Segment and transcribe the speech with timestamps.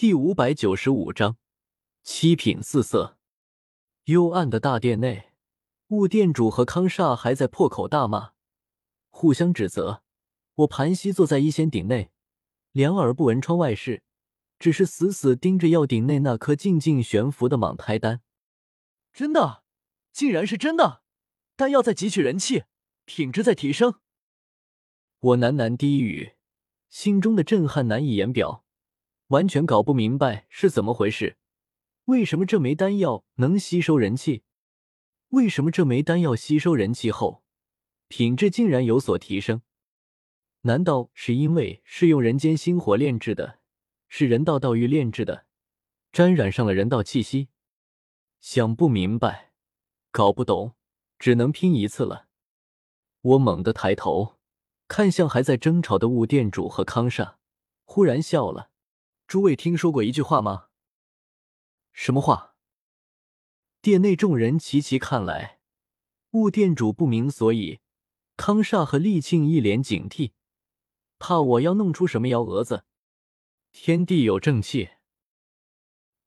[0.00, 1.36] 第五百九十五章
[2.02, 3.18] 七品四色。
[4.04, 5.32] 幽暗的大殿内，
[5.88, 8.30] 雾店主和康煞还在破口大骂，
[9.10, 10.02] 互相指责。
[10.54, 12.10] 我盘膝坐在一仙顶内，
[12.72, 14.02] 两耳不闻窗外事，
[14.58, 18.22] 只是死死盯着药鼎内那颗静静悬浮的蟒胎丹。
[19.12, 19.64] 真的，
[20.14, 21.02] 竟然是真的！
[21.56, 22.64] 丹药在汲取人气，
[23.04, 23.96] 品质在提升。
[25.18, 26.36] 我喃喃低语，
[26.88, 28.64] 心中的震撼难以言表。
[29.30, 31.36] 完全搞不明白是怎么回事，
[32.06, 34.42] 为什么这枚丹药能吸收人气？
[35.28, 37.44] 为什么这枚丹药吸收人气后，
[38.08, 39.62] 品质竟然有所提升？
[40.62, 43.60] 难道是因为是用人间星火炼制的，
[44.08, 45.46] 是人道道玉炼制的，
[46.10, 47.50] 沾染上了人道气息？
[48.40, 49.52] 想不明白，
[50.10, 50.74] 搞不懂，
[51.20, 52.26] 只能拼一次了。
[53.20, 54.40] 我猛地抬头，
[54.88, 57.34] 看向还在争吵的雾店主和康煞，
[57.84, 58.69] 忽然笑了。
[59.30, 60.70] 诸位听说过一句话吗？
[61.92, 62.56] 什么话？
[63.80, 65.60] 殿内众人齐齐看来，
[66.32, 67.78] 雾店主不明所以，
[68.36, 70.32] 康煞和厉庆一脸警惕，
[71.20, 72.84] 怕我要弄出什么幺蛾子。
[73.70, 74.88] 天地有正气，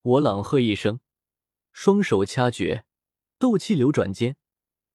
[0.01, 1.01] 我朗喝一声，
[1.73, 2.85] 双手掐诀，
[3.37, 4.37] 斗气流转间，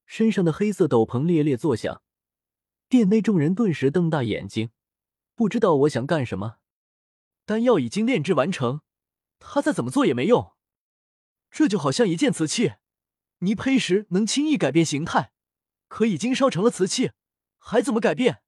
[0.06, 2.02] 身上的黑色斗篷猎猎作响。
[2.88, 4.70] 殿内众人顿时瞪大眼睛，
[5.34, 6.60] 不知道我想干什么。
[7.48, 8.82] 丹药已经炼制完成，
[9.38, 10.52] 他再怎么做也没用。
[11.50, 12.74] 这就好像一件瓷器，
[13.38, 15.32] 泥胚时能轻易改变形态，
[15.88, 17.12] 可已经烧成了瓷器，
[17.56, 18.42] 还怎么改变？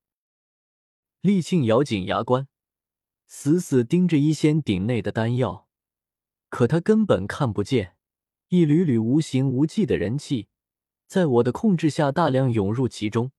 [1.22, 2.46] 厉庆咬紧牙关，
[3.26, 5.66] 死死盯着一仙鼎内的丹药，
[6.50, 7.96] 可他根本看不见
[8.48, 10.48] 一缕缕无形无迹的人气，
[11.06, 13.32] 在我的控制下大量涌入其中。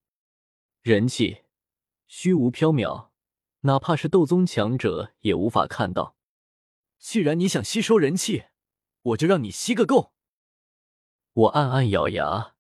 [0.82, 1.44] 人气
[2.08, 3.11] 虚无缥缈。
[3.62, 6.16] 哪怕是斗宗强者也无法看到。
[6.98, 8.46] 既然你想吸收人气，
[9.02, 10.14] 我就让你吸个够。
[11.34, 12.56] 我暗暗咬牙，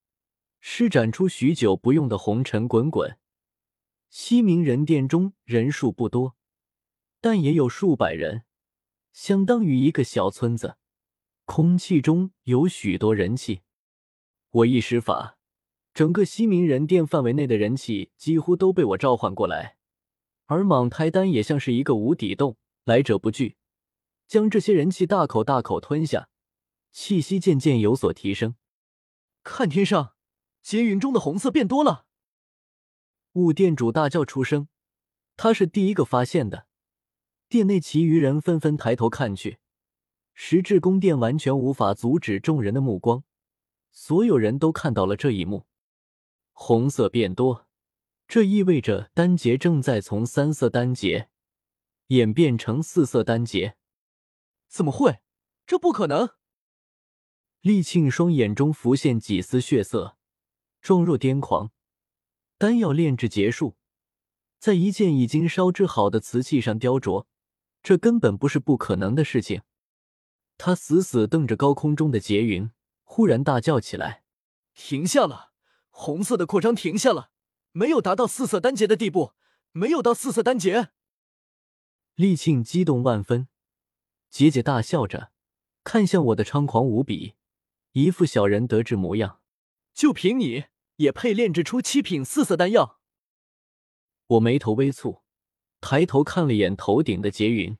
[0.59, 3.17] 施展出许久不用的红尘滚滚。
[4.09, 6.36] 西明人殿中人数不多，
[7.20, 8.43] 但也有数百人，
[9.14, 10.77] 相当于一个小村子。
[11.45, 13.61] 空气中有许多人气。
[14.52, 15.37] 我一施法，
[15.93, 19.77] 整个西明人殿范围内的人气几乎都被我召唤过来。
[20.52, 23.56] 而蟒胎丹也像是一个无底洞，来者不拒，
[24.28, 26.28] 将这些人气大口大口吞下，
[26.92, 28.56] 气息渐渐有所提升。
[29.44, 30.14] 看天上，
[30.62, 32.06] 劫云中的红色变多了。
[33.32, 34.67] 雾店主大叫出声，
[35.38, 36.68] 他是第一个发现的。
[37.48, 39.60] 殿内其余人纷纷抬头看去，
[40.33, 43.23] 石质宫殿完全无法阻止众人的目光，
[43.89, 45.66] 所有人都看到了这一幕，
[46.52, 47.68] 红色变多。
[48.33, 51.30] 这意味着丹劫正在从三色丹劫
[52.08, 53.75] 演变成四色丹劫。
[54.69, 55.19] 怎么会？
[55.67, 56.30] 这不可能！
[57.59, 60.15] 厉庆双眼中浮现几丝血色，
[60.80, 61.73] 状若癫狂。
[62.58, 63.75] 丹药炼制结束，
[64.58, 67.25] 在一件已经烧制好的瓷器上雕琢，
[67.83, 69.64] 这根本不是不可能的事情。
[70.58, 72.71] 他死死瞪着高空中的劫云，
[73.03, 74.23] 忽然大叫起来
[74.73, 75.52] ：“停下了！
[75.89, 77.30] 红色的扩张停下了！”
[77.73, 79.33] 没有达到四色丹劫的地步，
[79.71, 80.89] 没有到四色丹劫。
[82.15, 83.48] 厉庆激动万分，
[84.30, 85.32] 姐姐大笑着，
[85.83, 87.36] 看向我的猖狂无比，
[87.93, 89.39] 一副小人得志模样。
[89.93, 90.65] 就凭你
[90.98, 92.99] 也配炼制出七品四色丹药？
[94.27, 95.21] 我眉头微蹙，
[95.80, 97.77] 抬头看了眼头顶的劫云，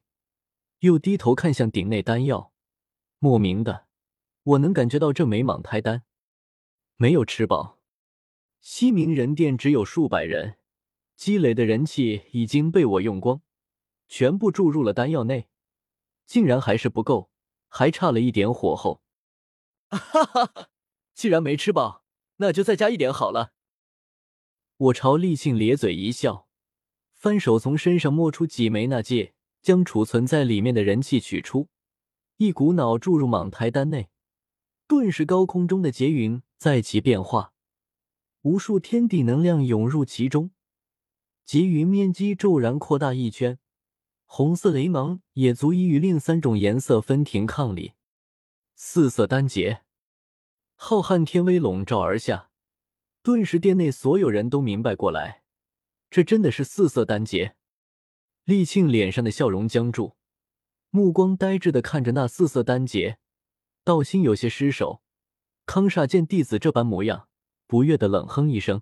[0.80, 2.54] 又低头看向顶内丹药。
[3.20, 3.88] 莫名的，
[4.44, 6.04] 我能感觉到这枚蟒胎丹
[6.96, 7.81] 没有吃饱。
[8.62, 10.58] 西明人殿只有数百人，
[11.16, 13.42] 积累的人气已经被我用光，
[14.08, 15.50] 全部注入了丹药内，
[16.28, 17.32] 竟然还是不够，
[17.68, 19.02] 还差了一点火候。
[19.90, 20.70] 哈哈哈！
[21.16, 22.06] 既然没吃饱，
[22.38, 23.54] 那就再加一点好了。
[24.78, 26.48] 我朝厉庆咧嘴一笑，
[27.16, 29.34] 翻手从身上摸出几枚那戒，
[29.64, 31.70] 将储存在里面的人气取出，
[32.38, 34.10] 一股脑注入蟒胎丹内，
[34.88, 37.51] 顿时高空中的劫云在其变化。
[38.44, 40.50] 无数天地能量涌入其中，
[41.46, 43.60] 劫云面积骤然扩大一圈，
[44.26, 47.94] 红色雷芒也足以与另三种颜色分庭抗礼。
[48.74, 49.84] 四色丹劫，
[50.74, 52.50] 浩瀚天威笼罩而下，
[53.22, 55.44] 顿时殿内所有人都明白过来，
[56.10, 57.56] 这真的是四色丹劫。
[58.46, 60.16] 厉庆脸上的笑容僵住，
[60.90, 63.20] 目光呆滞的看着那四色丹劫，
[63.84, 65.04] 道心有些失守。
[65.68, 67.28] 康煞见弟子这般模样。
[67.72, 68.82] 不悦的冷哼一声：“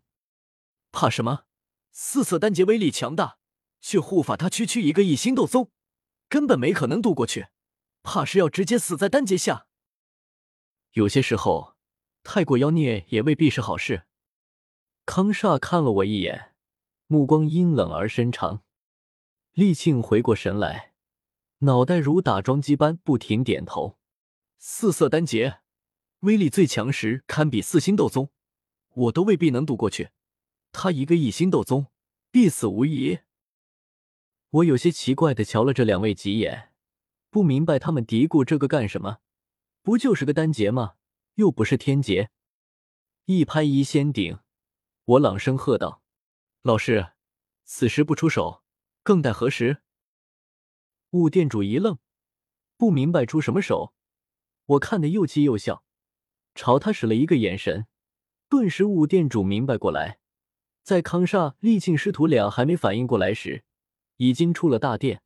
[0.91, 1.43] 怕什么？
[1.91, 3.37] 四色丹劫威力强大，
[3.79, 5.69] 却护法他区区一个一星斗宗，
[6.27, 7.49] 根本没可能渡过去。
[8.01, 9.67] 怕是要直接死在丹劫下。
[10.93, 11.75] 有些时候，
[12.23, 14.07] 太过妖孽也未必是好事。
[15.05, 16.55] 康煞看了我一眼，
[17.05, 18.63] 目光阴冷而深长。
[19.51, 20.95] 厉庆回过神来，
[21.59, 23.99] 脑袋如打桩机般不停点头。
[24.57, 25.59] 四色丹劫，
[26.21, 28.31] 威力最强时堪比四星斗宗，
[28.93, 30.09] 我都未必能渡过去。
[30.71, 31.87] 他一个一星斗宗，
[32.31, 33.19] 必死无疑。
[34.49, 36.73] 我有些奇怪的瞧了这两位几眼，
[37.29, 39.19] 不明白他们嘀咕这个干什么？
[39.81, 40.95] 不就是个丹劫吗？
[41.35, 42.31] 又不是天劫。
[43.25, 44.39] 一拍一仙顶，
[45.05, 46.01] 我朗声喝道
[46.61, 47.13] ：“老师，
[47.63, 48.63] 此时不出手，
[49.03, 49.81] 更待何时？”
[51.11, 51.99] 雾店主一愣，
[52.75, 53.93] 不明白出什么手。
[54.65, 55.83] 我看得又气又笑，
[56.53, 57.87] 朝他使了一个眼神，
[58.49, 60.17] 顿时雾店主明白过来，
[60.81, 63.63] 在康煞、厉庆师徒俩还没反应过来时。
[64.17, 65.21] 已经出了大殿，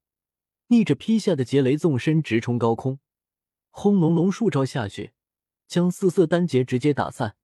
[0.68, 3.00] 逆着劈下的劫雷纵身直冲高空，
[3.72, 5.14] 轰隆隆数招下去，
[5.68, 7.36] 将四色丹劫直接打散。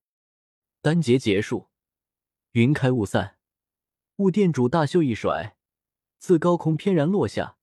[0.82, 1.70] 丹劫结束，
[2.52, 3.38] 云开雾散，
[4.18, 5.56] 雾殿主大袖一甩，
[6.20, 7.58] 自高空翩然落下，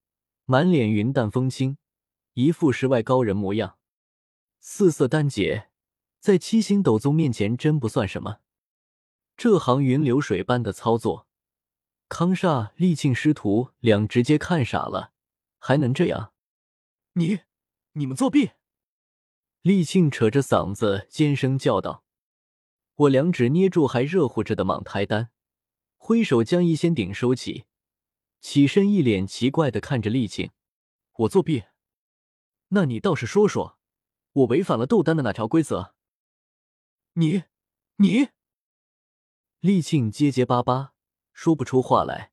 [0.46, 1.76] 满脸云淡风轻，
[2.32, 3.78] 一副世外高人模样。
[4.58, 5.68] 四色丹劫
[6.20, 8.40] 在七星斗宗面前真不算什么，
[9.36, 11.26] 这行云流水般的操作。
[12.08, 15.12] 康煞、厉庆师徒俩直接看傻了，
[15.58, 16.32] 还能这样？
[17.14, 17.40] 你、
[17.92, 18.52] 你们作弊！
[19.62, 22.04] 厉庆扯着嗓子尖声叫道。
[22.94, 25.30] 我两指捏住还热乎着的蟒胎丹，
[25.96, 27.64] 挥手将一仙鼎收起，
[28.40, 30.50] 起身一脸奇怪的看着厉庆
[31.18, 31.64] ：“我作弊？
[32.68, 33.78] 那你倒是说说，
[34.32, 35.94] 我违反了斗丹的哪条规则？”
[37.18, 37.44] 你、
[37.96, 38.28] 你……
[39.60, 40.92] 厉庆结结巴巴。
[41.32, 42.32] 说不出话来，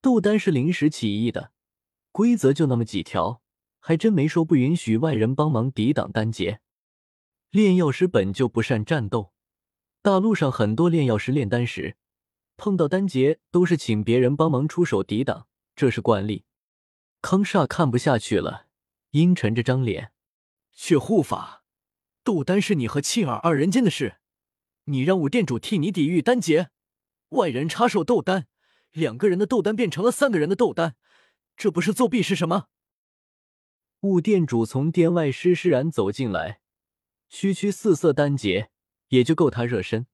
[0.00, 1.52] 斗丹是临时起意的，
[2.12, 3.42] 规则就那么几条，
[3.80, 6.60] 还真没说不允许外人帮忙抵挡丹劫。
[7.50, 9.32] 炼药师本就不善战斗，
[10.00, 11.96] 大陆上很多炼药师炼丹时
[12.56, 16.44] 碰到丹劫都是请别人帮忙出手抵挡，这是惯例。
[17.20, 18.68] 康煞看不下去了，
[19.10, 20.12] 阴沉着张脸
[20.70, 21.63] ：“血护法，
[22.24, 24.16] 斗丹是你和庆儿二人间的事，
[24.84, 26.70] 你让五殿主替你抵御丹劫。”
[27.30, 28.46] 外人插手斗丹，
[28.92, 30.94] 两个人的斗丹变成了三个人的斗丹，
[31.56, 32.68] 这不是作弊是什么？
[34.00, 36.60] 雾店主从殿外施施然走进来，
[37.28, 38.70] 区区四色丹劫
[39.08, 40.06] 也就够他热身。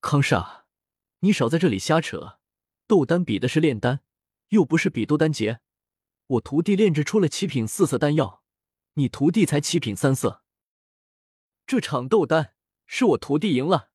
[0.00, 0.62] 康煞，
[1.20, 2.38] 你少在这里瞎扯，
[2.86, 4.00] 斗丹比的是炼丹，
[4.48, 5.60] 又不是比斗丹劫。
[6.26, 8.42] 我徒弟炼制出了七品四色丹药，
[8.94, 10.43] 你徒弟才七品三色。
[11.66, 12.54] 这场斗丹
[12.86, 13.90] 是我徒弟赢了。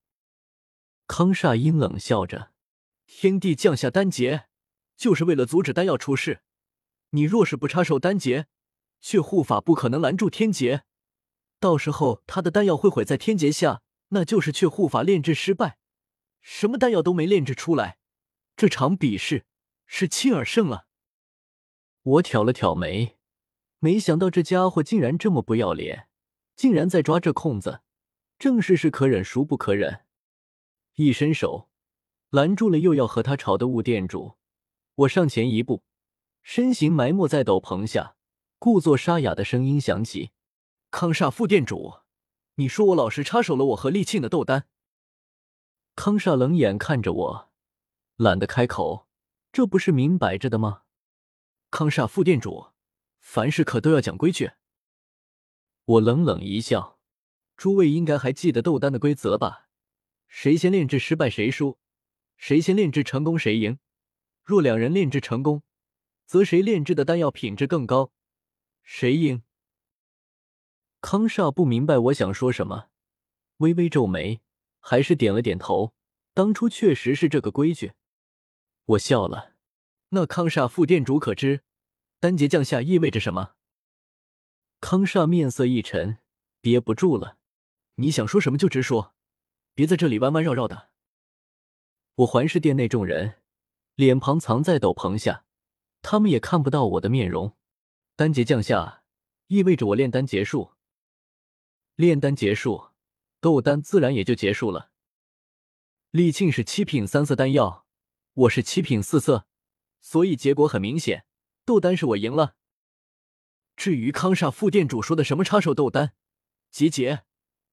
[1.07, 2.51] 康煞阴冷笑着
[3.05, 4.47] ：“天帝降下丹劫，
[4.95, 6.41] 就是为了阻止丹药出世。
[7.11, 8.47] 你若是不插手丹劫，
[8.99, 10.83] 血护法不可能拦住天劫。
[11.59, 15.77] 到时候他的丹药会毁在天劫下，那就是血护法炼制失败，
[16.41, 17.97] 什么丹药都没炼制出来。
[18.55, 19.45] 这场比试
[19.85, 20.87] 是亲儿胜了。”
[22.01, 23.17] 我挑了挑眉，
[23.79, 26.08] 没想到这家伙竟然这么不要脸，
[26.59, 27.79] 竟然在抓这空子，
[28.37, 30.01] 正是是可忍孰不可忍。
[30.95, 31.69] 一伸手，
[32.31, 34.35] 拦住了又要和他吵的雾店主。
[34.95, 35.83] 我上前一步，
[36.43, 38.17] 身形埋没在斗篷下，
[38.57, 40.31] 故作沙哑的声音响起
[40.91, 41.99] ：“康煞副店主，
[42.55, 44.67] 你说我老是插手了我和厉庆的斗丹。”
[45.95, 47.49] 康煞冷眼看着我，
[48.17, 49.07] 懒得开口。
[49.53, 50.81] 这不是明摆着的吗？
[51.71, 52.71] 康煞副店主，
[53.21, 54.51] 凡事可都要讲规矩。
[55.89, 56.99] 我冷冷一笑
[57.57, 59.69] ：“诸位应该还记得斗丹的规则吧？”
[60.29, 61.79] 谁先炼制失败谁输，
[62.37, 63.79] 谁先炼制成功谁赢。
[64.43, 65.63] 若两人炼制成功，
[66.27, 68.11] 则谁炼制的丹药品质更高，
[68.83, 69.41] 谁赢。
[71.01, 72.89] 康煞不明白我想说什么，
[73.57, 74.41] 微微皱眉，
[74.79, 75.95] 还是点了点头。
[76.35, 77.93] 当初确实是这个规矩。
[78.85, 79.55] 我笑了。
[80.09, 81.63] 那康煞副店主可知，
[82.19, 83.55] 丹劫降下意味着什么？
[84.89, 86.17] 康煞面色一沉，
[86.61, 87.37] 憋不住了。
[87.97, 89.13] 你想说什么就直说。
[89.75, 90.89] 别在这里弯弯绕绕的。
[92.15, 93.35] 我环视殿内众人，
[93.93, 95.45] 脸庞藏在斗篷下，
[96.01, 97.55] 他们也看不到我的面容。
[98.15, 99.03] 丹劫降下，
[99.45, 100.71] 意味着我炼丹结束。
[101.93, 102.87] 炼丹结束，
[103.39, 104.89] 斗丹自然也就结束了。
[106.09, 107.85] 厉庆是七品三色丹药，
[108.33, 109.45] 我是七品四色，
[110.01, 111.27] 所以结果很明显，
[111.63, 112.55] 斗丹是我赢了。
[113.79, 116.11] 至于康煞副店主说的什么插手斗丹、
[116.69, 117.23] 集结，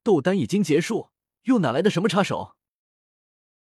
[0.05, 1.11] 斗丹已经结束。
[1.43, 2.56] 又哪来的什么插手？